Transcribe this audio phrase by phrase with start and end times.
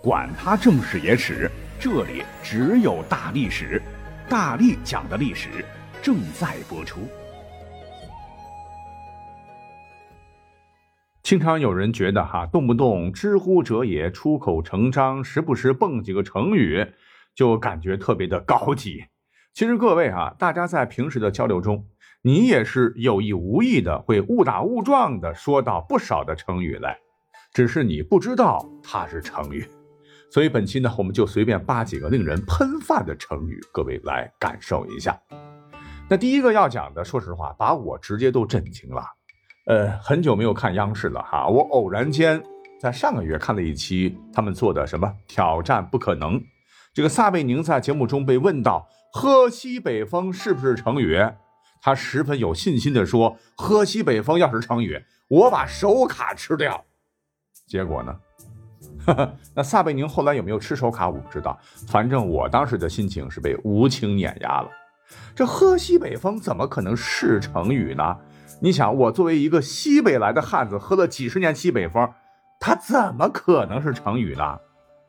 [0.00, 3.82] 管他正史野史，这里只有大历史，
[4.28, 5.48] 大力讲的历史
[6.00, 7.00] 正在播出。
[11.24, 16.86] 经常有人觉得哈，动不动“知乎者也”，出口成章，时不时蹦几个成语，
[17.34, 19.04] 就感觉特别的高级。
[19.52, 21.84] 其实各位啊，大家在平时的交流中，
[22.22, 26.98] 你也是有意无意的会误打误撞的说到不少的成语来，
[27.52, 29.68] 只是你不知道它是成语。
[30.30, 35.18] 所以本期呢，我们就随便扒几个令人喷饭的成语，各位来感受一下。
[36.08, 39.02] 那第一个要讲的，说实话，把我直接都震惊了。
[39.66, 42.42] 呃，很久没有看央视了哈，我偶然间
[42.80, 46.42] 在上个月看了一期他们做的什么挑战不可能。
[46.94, 51.18] 这个撒贝宁在节目中被问到“喝西北风”是不是成语，
[51.80, 56.84] 他十分有信心地说：“喝西北风要是成语，我把手卡吃掉。”
[57.68, 58.18] 结果呢？
[59.54, 61.58] 那撒贝宁后来有没有吃手卡，我不知道。
[61.88, 64.68] 反正我当时的心情是被无情碾压了。
[65.34, 68.16] 这喝西北风怎么可能是成语呢？
[68.60, 72.12] 你想，我作为一个西北来的汉子，喝了几十年西北风，
[72.60, 74.58] 它怎么可能是成语呢？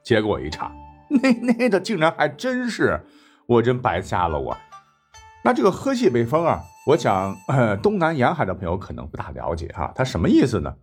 [0.03, 0.71] 结果一查，
[1.09, 3.02] 那那的竟然还真是，
[3.47, 4.57] 我真白瞎了我。
[5.43, 7.35] 那这个喝西北风啊，我想
[7.81, 10.73] 东南沿海的朋友可能不大了解哈，它什么意思呢？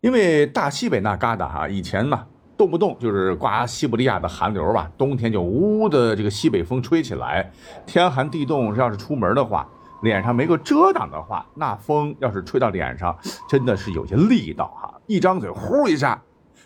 [0.00, 2.26] 因为大西北那旮瘩哈，以前嘛。
[2.60, 7.50] 动不动就是刮西伯利亚的寒流吧，冬天就呜呜的这个西北风吹起来，
[7.86, 9.66] 天寒地冻，要是出门的话，
[10.02, 13.16] 脸上没个遮挡的话，那风要是吹到脸上，
[13.48, 16.22] 真的是有些力道哈，一张嘴呼一下，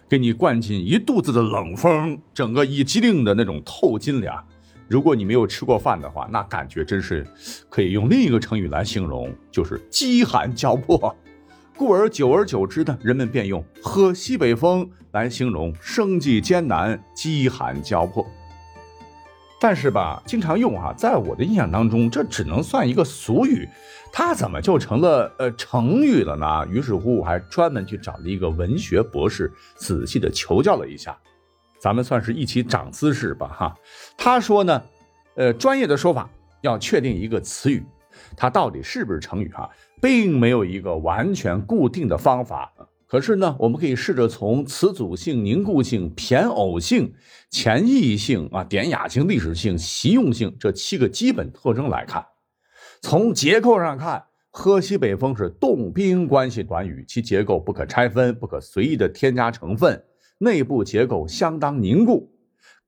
[0.09, 4.45] 给你灌进一肚子的冷风，整个一激灵的那种透心凉。
[4.89, 7.25] 如果你没有吃过饭的话，那感觉真是
[7.71, 11.15] 可以用另一个成语来形容，就是饥寒交迫。
[11.77, 18.25] 故而久而久之呢，人们便用“喝西北风”来形容生计艰难、饥寒交迫。
[19.61, 23.69] 但是吧，经常用哈，在我的印象当中，这只能算一个俗语，
[24.13, 26.65] 它怎么就成了呃成语了呢？
[26.71, 31.19] 于是乎，我还专门去找了一个文学博士，仔细的求教了一下，
[31.81, 33.75] 咱们算是一起长姿势吧哈。
[34.17, 34.83] 他说呢，
[35.35, 37.83] 呃，专业的说法要确定一个词语。
[38.37, 39.71] 它到底是不是成语哈，
[40.03, 42.73] 并没有一个完全固定的方法。
[43.07, 47.15] 可是呢，我们可以试着从词组性、凝固性、偏偶性、
[47.51, 52.25] 前义性啊、典雅性、历史性、习用性这七个基本特征来看。
[53.03, 60.03] 从结构上看，喝西北风是动宾关系短语，其结构不可拆分，不可随意的添加成分，
[60.39, 62.33] 内部结构相当凝固。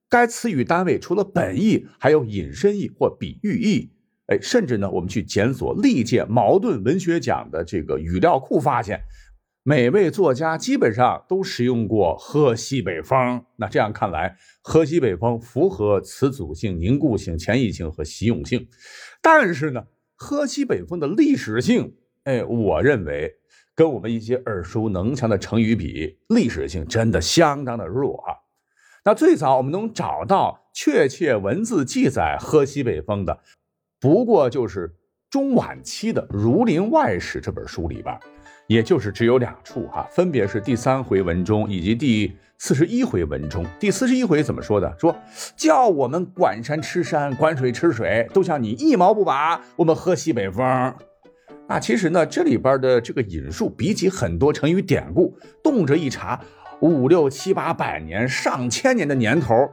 [0.09, 3.93] 该词语单位除了本意，还有引申义或比喻义。
[4.27, 9.03] 哎，甚至呢，我们去检索历届茅盾文学奖的这个语料库，发现
[9.63, 13.45] 每位作家基本上都使用过“喝西北风”。
[13.59, 18.69] 那这样看来，“喝西北风”符合词组性、凝固性、前移性和习用性。
[19.23, 19.85] 但是呢
[20.17, 21.95] ，“喝西北风”的历史性，
[22.25, 23.33] 哎，我认为
[23.77, 28.35] 跟我们一些耳熟能详的成语比，历史性真的相当的弱啊。
[29.05, 33.41] 那最早我们能找到确切文字记载“喝西北风”的。
[34.01, 34.95] 不过就是
[35.31, 38.19] 中晚期的《儒林外史》这本书里边，
[38.67, 43.65] 也就是只有两处哈，分别是第三回文中以及第四十一回文中。
[43.81, 44.95] 第四十一回怎么说的？
[44.99, 45.17] 说
[45.57, 50.95] 叫我们管山吃山，管水吃水，都像你一毛不拔，我们喝西北风。
[51.69, 56.41] 那其实呢，这里边的这个引述，比起很多成语典故，动辄一查
[56.81, 59.69] 五六七八百年、上千年的年头，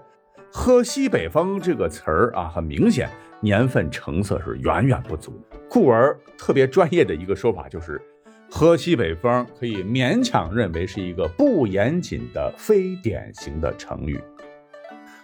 [0.52, 3.10] 喝西北风这个词儿啊，很明显。
[3.44, 8.02] 年份成色是远远不足的，故而特别专业的一个说法就是
[8.50, 14.18] “喝西北风”，可以勉强认为是一个不严谨的非典型的成语。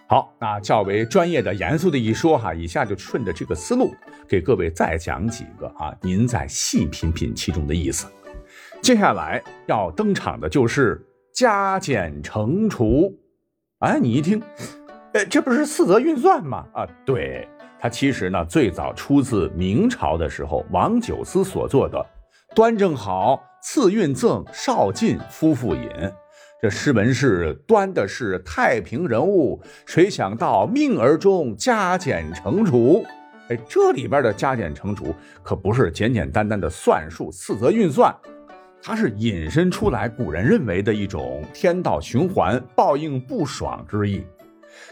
[0.06, 3.94] 好，那较为专业的、严肃的一说哈，以下就顺着这个思路
[4.28, 8.06] 给各位再讲几个啊，您再细品品其中的意思。
[8.81, 11.01] 接下来要登场的就是
[11.34, 13.18] 加减乘除。
[13.80, 14.42] 哎，你一听，
[15.13, 16.66] 哎，这不是四则运算吗？
[16.74, 17.48] 啊，对。
[17.81, 21.98] 它其实呢，最早出自明朝的时候，王九思所作的
[22.56, 25.84] 《端正好赐运赠少进夫妇饮》。
[26.62, 33.02] 这诗文是端的是太平人物，谁想到命而中加减乘除？
[33.48, 38.14] 哎，这里边的加减乘除可不是简简单单的算术四则运算，
[38.84, 44.26] 它是引申出来古人认为的一种天道循环、报应不爽之意。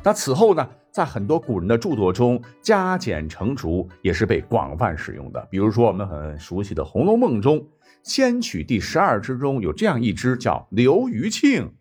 [0.01, 0.65] 那此后呢？
[0.97, 5.47] 在很多古人的著作中，加减乘除也是被广泛使用的。
[5.51, 7.67] 比如说，我们很熟悉的《红楼梦》中，
[8.01, 11.75] 仙曲第十二支中有这样一支叫刘余庆。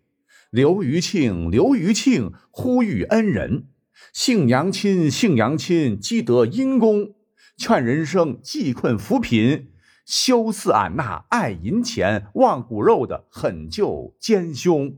[0.51, 3.69] 刘余庆，刘余庆，呼吁恩人，
[4.13, 7.15] 幸娘亲，幸娘亲，积德因公，
[7.57, 9.69] 劝人生济困扶贫，
[10.05, 14.95] 休似俺那爱银钱、忘骨肉的狠救奸凶。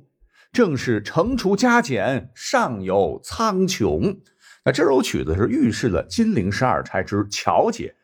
[0.53, 4.19] 正是惩除加减，上有苍穹。
[4.65, 7.95] 那这首曲子是预示了金陵十二钗之巧姐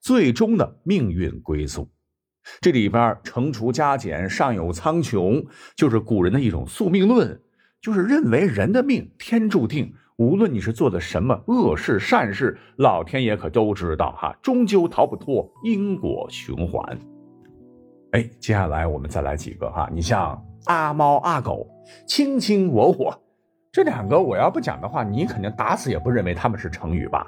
[0.00, 1.90] 最终的命运归宿。
[2.60, 7.40] 这里边惩除加减，上有苍穹，就是古人的一种宿命论，
[7.80, 16.98] 就是认为人的命天注定，无论你是做的什么恶事善事，老天爷可都知道哈，终究逃不脱因果循环。
[18.12, 21.66] 哎，接下来我们再来几个哈，你像阿猫阿狗、
[22.06, 23.14] 卿卿我我
[23.72, 27.26] 这两个，我要不讲的话，你肯定打死也不认为他们是成语吧？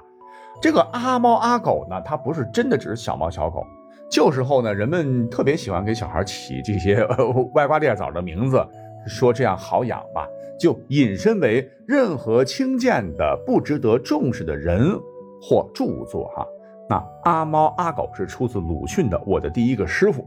[0.63, 3.65] 这个阿猫阿狗呢，它不是真的只是小猫小狗。
[4.09, 7.05] 旧时候呢，人们特别喜欢给小孩起这些
[7.55, 8.65] 歪瓜裂枣的名字，
[9.07, 10.27] 说这样好养吧，
[10.59, 14.97] 就引申为任何轻贱的、不值得重视的人
[15.43, 16.29] 或著作。
[16.37, 16.47] 哈，
[16.89, 20.23] 那阿猫阿狗是出自鲁迅的《我的第一个师傅》，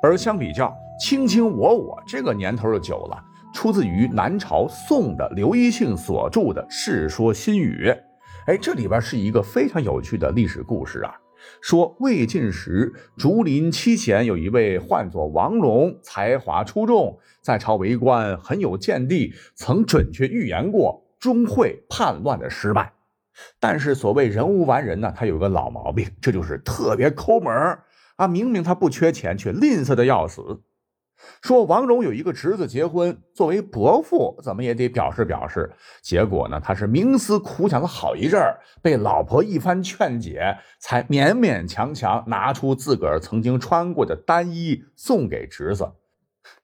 [0.00, 7.86] 而相比较卿卿我我，这个年头就久了，出自于南朝宋的刘一庆所著的《世说新语》。
[8.46, 11.14] 哎，这里边是一个非常有趣的历史故事啊。
[11.60, 22.92] 说魏晋时，竹林七贤有一位唤作王戎，才华出众，在朝为官很有见地，曾准确预言过钟会叛乱的失败。
[23.60, 27.52] 但是所谓人无完人呢，他有个老毛病，这就是特别抠门
[28.18, 28.26] 啊！
[28.26, 30.62] 明明他不缺钱，却吝啬的要死。
[31.40, 35.72] 说王戎有一个侄子结婚，作为伯父，怎么也得表示表示。
[36.02, 45.88] 结果呢，他是冥思苦想了好一阵儿，被老婆一番劝解，才勉勉强强拿出自个儿曾经穿过的单衣送给侄子。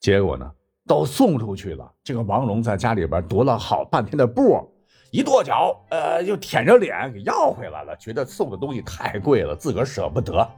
[0.01, 0.51] 结果呢，
[0.87, 1.93] 都送出去了。
[2.03, 4.73] 这个王戎在家里边踱了好半天的步，
[5.13, 10.49] 一跺脚，呃，又舔着脸给要回来了，觉得送的东西太贵了，自个儿舍不得。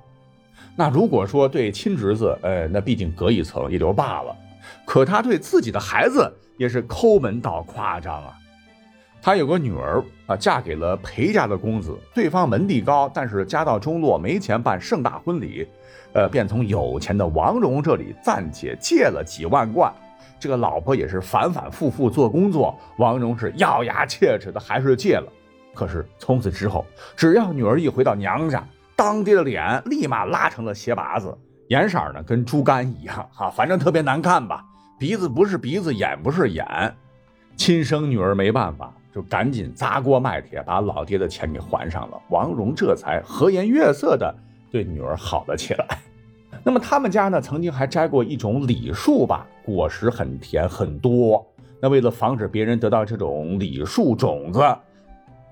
[0.74, 4.36] 那如果说对亲侄子，呃，那毕竟隔一层也就罢了，
[4.84, 8.36] 可他对自己的孩子也是抠门到夸张啊。
[9.22, 15.66] 他有个女儿啊，嫁给了裴家的公子，对方门第高，但是家道中落，没钱办盛大婚礼，
[16.12, 19.92] 呃，便从有钱的王荣这里暂且借了几万贯。
[20.38, 25.32] 这个老婆也是反反复复做工作，王荣是咬牙切齿的，还是借了。
[25.74, 26.86] 可是从此之后，
[27.16, 28.64] 只要女儿一回到娘家，
[28.96, 31.36] 当爹的脸立马拉成了鞋拔子，
[31.68, 34.64] 颜色呢跟猪肝一样，哈，反正特别难看吧。
[34.98, 36.66] 鼻子不是鼻子，眼不是眼，
[37.56, 42.18] 亲生女儿没办法，就赶紧砸锅卖铁把老爹的钱给还上了。
[42.30, 44.34] 王戎这才和颜悦色的
[44.70, 45.86] 对女儿好了起来。
[46.64, 51.46] 那么他们家呢，曾经还摘过一种李树吧，果实很甜很多。
[51.82, 54.60] 那为了防止别人得到这种李树种子。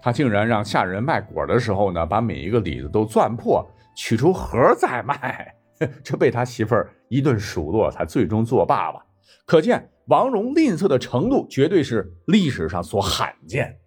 [0.05, 3.67] 他竟然让下人卖果的时候呢，把每一个李子都攥破，
[3.97, 5.55] 取出核再卖。
[6.05, 9.01] 这被他媳妇儿一顿数落，才最终作罢吧。
[9.47, 13.79] 可见王戎吝啬的程度，绝对是历史上所罕见。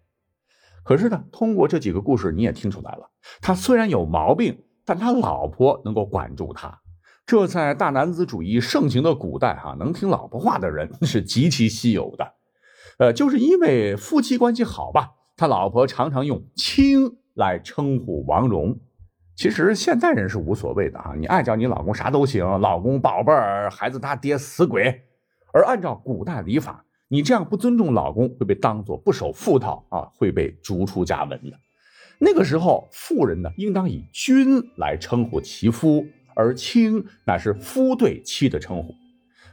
[0.84, 6.80] 可是呢，通过这几个故事，你也听出来了，他虽然有毛病，但他老婆能够管住他。
[7.28, 12.34] 这在大男子主义盛行的古代，哈，能听老婆话的人 是极其稀有的。
[12.98, 15.12] 呃，就是因为夫妻关系好吧。
[15.40, 18.80] 他老婆常常用“亲”来称呼王戎，
[19.36, 25.04] 其实现代人是无所谓的啊，你爱叫你老公啥都行，老公、宝贝儿、孩子他爹、死鬼。
[25.54, 31.56] 而按照古代礼法，你这样不尊重老公，会被当作不守妇道啊，会被逐出家门的。
[32.18, 36.04] 那个时候，妇人呢，应当以“君”来称呼其夫，
[36.36, 38.96] 而“亲”乃是夫对妻的称呼。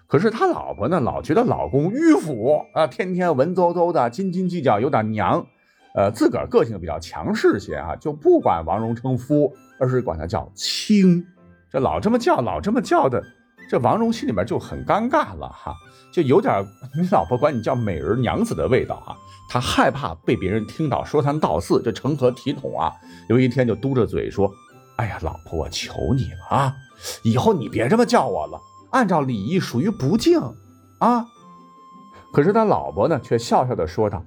[0.07, 5.47] 可是他老婆呢，老觉得老公迂腐啊，天天文绉绉的，斤斤计较，有点娘。
[5.95, 11.25] 呃，自个儿个性比较强势些啊，就不管王戎称夫，而是管他叫卿。
[11.71, 13.23] 这老这么叫，老这么叫的，
[13.71, 15.73] 这王戎心里面就很尴尬了哈，
[16.13, 16.65] 就有点
[17.01, 19.15] 你老婆管你叫美人娘子的味道啊。
[19.49, 22.93] 他害怕被别人听到说三道四，这成何体统啊？
[23.29, 24.51] 有一天就嘟着嘴说
[24.99, 26.75] ：“哎呀，老婆，我求你了啊，
[27.23, 28.59] 以后你别这么叫我了，
[28.91, 30.41] 按照礼仪属于不敬
[30.99, 31.25] 啊。”
[32.35, 34.25] 可是他老婆呢，却笑笑的说道。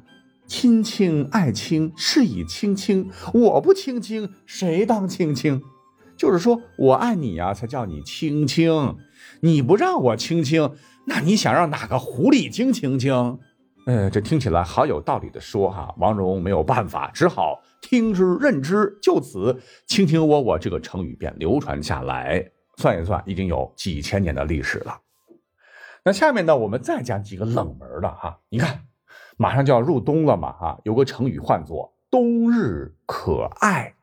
[0.48, 3.12] 亲亲爱亲，是以亲亲。
[3.34, 5.62] 我不亲亲，谁当亲亲？
[6.16, 8.72] 就是说我爱你呀，才叫你亲亲。
[9.42, 10.72] 你不让我亲亲，
[11.06, 13.12] 那你想让哪个狐狸精亲亲？
[13.86, 15.94] 呃，这听起来好有道理的说哈。
[15.98, 18.98] 王戎没有办法，只好听之任之。
[19.01, 22.51] 就此，卿卿我我这个成语便流传下来。
[22.77, 24.98] 算一算，已经有几千年的历史了。
[26.06, 28.39] 那下面呢，我们再讲几个冷门的哈。
[28.50, 28.87] 你看，
[29.38, 33.93] 马上就要入冬了嘛，哈，有个成语唤作“冬日可爱”。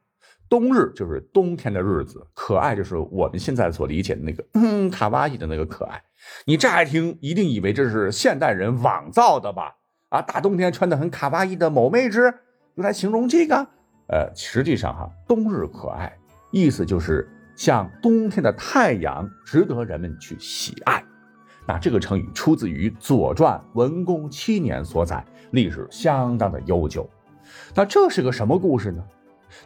[0.47, 6.01] 冬日就是冬天的日子，可爱就是我们现在所理解的那个嗯卡哇伊的那个可爱。
[6.45, 9.77] 你乍一听，一定以为这是现代人网造的吧？
[10.11, 12.33] 啊，大冬天穿的很卡哇伊的某妹纸，
[12.77, 13.67] 用来形容这个？
[14.07, 16.17] 呃，实际上哈，冬日可爱，
[16.53, 21.03] 意思就是像冬天的太阳，值得人们去喜爱。
[21.67, 27.09] 那这个成语出自于《左传》文公七年所载，历史相当的悠久。
[27.75, 29.03] 那这是个什么故事呢？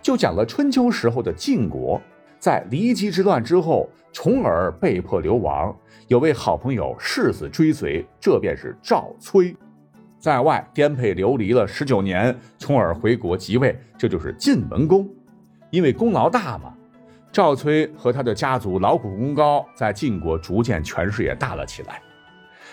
[0.02, 2.00] 就讲了春秋时候的晋国，
[2.38, 5.74] 在骊姬之乱之后，重耳被迫流亡，
[6.06, 9.56] 有位好朋友誓死追随，这便是赵崔。
[10.18, 15.08] 在外颠沛流离了十九年，重耳回国即位，这就是晋文公。
[15.70, 16.74] 因为功劳大嘛，
[17.30, 22.02] 赵崔和他的家族劳苦功高，在晋国逐渐权势也大了起来。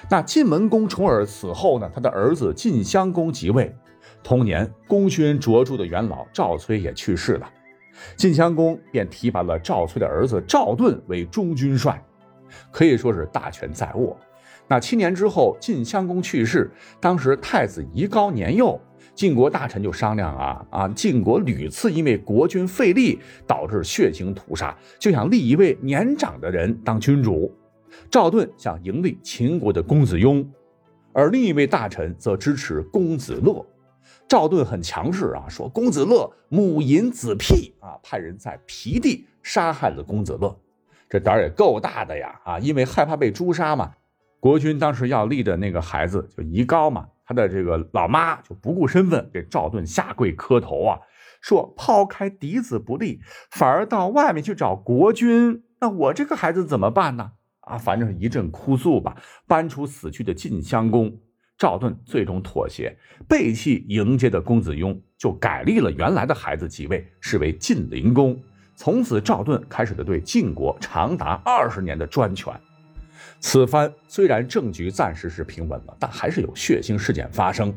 [0.10, 3.76] 那晋文公重耳死后呢，他的儿子晋襄公即位。
[4.24, 7.50] 同年，功勋卓著的元老赵崔也去世了，
[8.16, 12.04] 晋襄公便提拔了赵崔的儿子赵盾为中军帅，
[12.72, 14.18] 可以说是大权在握。
[14.68, 18.80] 那七年之后，晋襄公去世，当时太子夷高年幼，
[19.16, 23.18] 晋国大臣就商量啊啊，晋国屡次因为国君废立，
[23.48, 27.52] 导致血腥屠杀，就想立一位年长的人当君主。
[28.12, 30.46] 赵盾想迎立秦国的公子雍，
[31.14, 33.66] 而另一位大臣则支持公子乐。
[34.28, 40.54] 赵盾很强势啊，说公子乐母淫子辟啊，派人在皮地杀害了公子乐，
[41.08, 42.60] 这胆儿也够大的呀啊！
[42.60, 43.94] 因为害怕被诛杀嘛，
[44.42, 51.00] 国君当时要立的那个孩子就夷高嘛，他的这个老妈就不顾身份给赵盾下跪磕头啊，
[51.42, 53.20] 说抛开嫡子不立，
[53.52, 57.32] 反而到外面去找国君，那我这个孩子怎么办呢？
[57.62, 59.18] 啊，反正是一阵哭诉吧，
[59.48, 61.12] 搬出死去的晋襄公。
[61.58, 62.96] 赵盾最终妥协，
[63.30, 68.38] 背弃迎接的公子雍，就改立了原来的孩子即位，是为晋灵公。
[68.76, 72.54] 从此，赵盾开始了对晋国长达二十年的专权。
[73.40, 77.74] 此番虽然政局暂时是平稳了，但还是有血腥事件发生。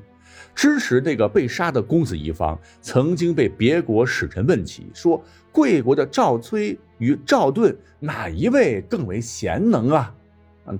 [0.55, 5.23] 支持这个被杀的公子一方，曾经被别国使臣问起，说
[5.53, 10.15] 贵国的赵崔与赵盾哪一位更为贤能啊？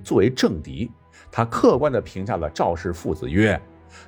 [0.03, 0.89] 作为政敌。
[1.31, 3.59] 他客观地评价了赵氏父子曰：“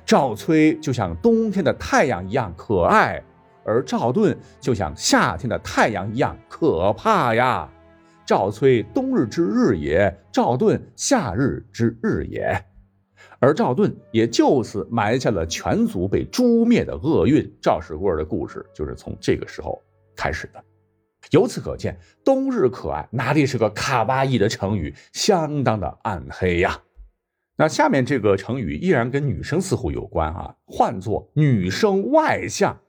[0.04, 3.22] 赵崔就像冬天的太阳一样可爱，
[3.64, 7.68] 而赵盾就像夏天的太阳一样可怕呀。
[8.24, 12.64] 赵崔冬日之日也，赵盾夏日之日也。
[13.38, 17.52] 而赵盾也就此埋下了全族被诛灭的厄运。
[17.60, 19.82] 赵氏孤儿的故事就是从这个时候
[20.14, 20.62] 开始的。
[21.30, 26.80] 由此可见，冬日可爱哪里是个卡哇伊的成语，相当的暗黑呀。”
[27.56, 32.80] 那下面这个成语依然跟女生似乎有关啊，唤作“女生外向”。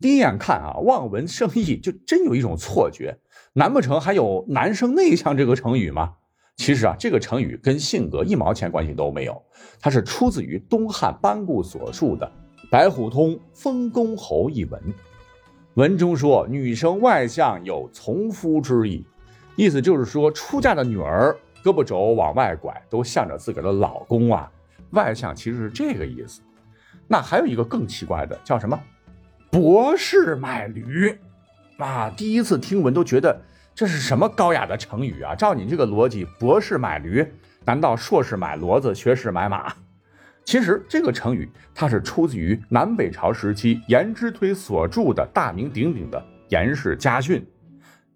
[0.00, 3.18] 第一眼看啊，望文生义，就真有一种错觉，
[3.52, 6.14] 难不成还有“男生内向”这个成语吗？
[6.56, 9.42] 其实啊，这个成语跟性格一毛钱关系都没有，
[9.80, 12.30] 它是出自于东汉班固所述的
[12.70, 14.80] 《白虎通封公侯》一文。
[15.74, 19.04] 文中说：“女生外向，有从夫之意。”
[19.56, 21.36] 意思就是说，出嫁的女儿。
[21.64, 24.48] 胳膊肘往外拐，都向着自个儿的老公啊，
[24.90, 26.40] 外向其实是这个意思。
[27.08, 28.78] 那还有一个更奇怪的，叫什么？
[29.50, 31.18] 博士买驴
[31.78, 32.12] 啊！
[32.14, 33.40] 第一次听闻都觉得
[33.74, 35.34] 这是什么高雅的成语啊？
[35.34, 37.26] 照你这个逻辑，博士买驴，
[37.64, 39.72] 难道硕士买骡子，学士买马？
[40.44, 47.40] 其实这个成语它是出自于南北朝时期颜之推所著的大名鼎鼎的《颜氏家训》。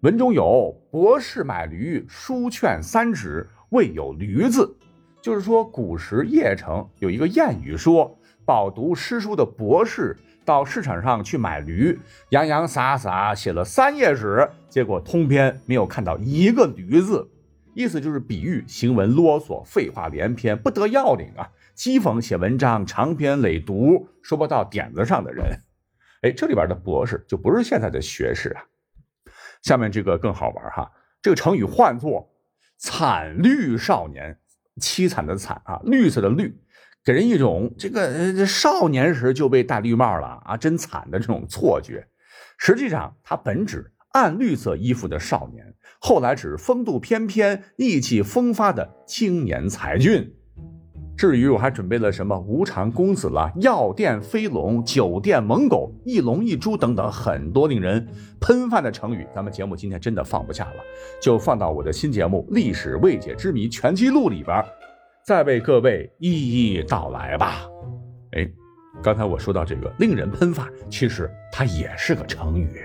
[0.01, 4.77] 文中有“博士买驴，书劝三指，未有驴字”，
[5.19, 17.29] 就是说古时邺城有一个谚语说，饱读诗书的博士到市场上去买驴，洋洋洒洒写了三页纸，结果通篇没有看到一个驴字，
[17.73, 25.45] 意思就是比喻行文啰嗦，废话连篇，不得要领啊，讥讽写文章长篇累牍，说不到点子上的人。
[26.21, 28.63] 哎，这里边的博士就不是现在的学士啊。
[29.61, 32.29] 下面这个更好玩哈，这个成语唤作
[32.77, 34.37] “惨绿少年”，
[34.81, 36.57] 凄惨的惨啊，绿色的绿，
[37.03, 42.07] 给人一种这个少年时就被戴绿帽了啊，真惨的这种错觉。
[42.57, 50.33] 实际上，他本指暗绿色衣服的少年，后来指风度翩翩、意气风发的青年才俊。
[51.17, 58.07] 至于我还准备了什么无常公子啦、药店飞龙、酒店猛狗、一龙一猪等等很多令人
[58.39, 60.83] 喷饭的成语，咱们节目今天真的放不下了，
[61.21, 64.63] 就放到我的新节目《历史未解之谜全记录》里边。
[65.25, 67.65] 再为各位一一道来吧。
[68.31, 68.49] 哎，
[69.01, 72.83] 刚才我说到这个“令人喷发”，其实它也是个成语。